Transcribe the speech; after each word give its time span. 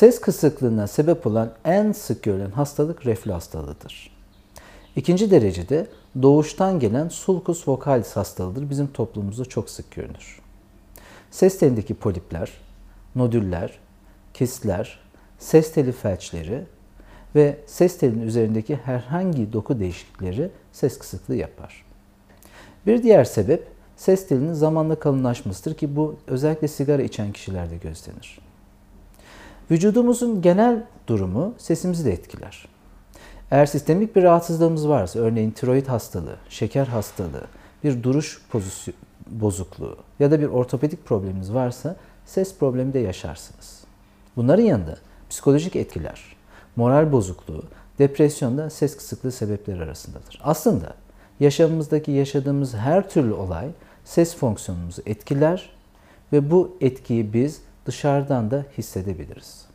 Ses 0.00 0.20
kısıklığına 0.20 0.86
sebep 0.86 1.26
olan 1.26 1.52
en 1.64 1.92
sık 1.92 2.22
görülen 2.22 2.50
hastalık 2.50 3.06
reflü 3.06 3.32
hastalığıdır. 3.32 4.16
İkinci 4.96 5.30
derecede 5.30 5.86
doğuştan 6.22 6.80
gelen 6.80 7.08
sulcus 7.08 7.68
vocalis 7.68 8.16
hastalığıdır. 8.16 8.70
Bizim 8.70 8.86
toplumumuzda 8.86 9.44
çok 9.44 9.70
sık 9.70 9.90
görünür. 9.90 10.40
Ses 11.30 11.58
telindeki 11.58 11.94
polipler, 11.94 12.50
nodüller, 13.14 13.78
kistler, 14.34 14.98
ses 15.38 15.72
teli 15.72 15.92
felçleri 15.92 16.64
ve 17.34 17.58
ses 17.66 17.98
telinin 17.98 18.26
üzerindeki 18.26 18.76
herhangi 18.76 19.52
doku 19.52 19.80
değişiklikleri 19.80 20.50
ses 20.72 20.98
kısıklığı 20.98 21.36
yapar. 21.36 21.84
Bir 22.86 23.02
diğer 23.02 23.24
sebep 23.24 23.68
ses 23.96 24.28
telinin 24.28 24.52
zamanla 24.52 24.94
kalınlaşmasıdır 24.94 25.74
ki 25.74 25.96
bu 25.96 26.16
özellikle 26.26 26.68
sigara 26.68 27.02
içen 27.02 27.32
kişilerde 27.32 27.76
gözlenir. 27.76 28.49
Vücudumuzun 29.70 30.42
genel 30.42 30.82
durumu 31.06 31.54
sesimizi 31.58 32.04
de 32.04 32.12
etkiler. 32.12 32.68
Eğer 33.50 33.66
sistemik 33.66 34.16
bir 34.16 34.22
rahatsızlığımız 34.22 34.88
varsa, 34.88 35.18
örneğin 35.18 35.50
tiroid 35.50 35.86
hastalığı, 35.86 36.36
şeker 36.48 36.86
hastalığı, 36.86 37.46
bir 37.84 38.02
duruş 38.02 38.42
pozisyon, 38.50 38.94
bozukluğu 39.26 39.96
ya 40.20 40.30
da 40.30 40.40
bir 40.40 40.46
ortopedik 40.46 41.04
probleminiz 41.04 41.54
varsa 41.54 41.96
ses 42.26 42.58
problemi 42.58 42.92
de 42.92 42.98
yaşarsınız. 42.98 43.84
Bunların 44.36 44.62
yanında 44.62 44.96
psikolojik 45.30 45.76
etkiler, 45.76 46.22
moral 46.76 47.12
bozukluğu, 47.12 47.62
depresyon 47.98 48.58
da 48.58 48.70
ses 48.70 48.96
kısıklığı 48.96 49.32
sebepleri 49.32 49.82
arasındadır. 49.82 50.40
Aslında 50.42 50.94
yaşamımızdaki 51.40 52.12
yaşadığımız 52.12 52.74
her 52.74 53.10
türlü 53.10 53.32
olay 53.32 53.68
ses 54.04 54.36
fonksiyonumuzu 54.36 55.02
etkiler 55.06 55.70
ve 56.32 56.50
bu 56.50 56.76
etkiyi 56.80 57.32
biz 57.32 57.60
dışarıdan 57.86 58.50
da 58.50 58.64
hissedebiliriz. 58.78 59.66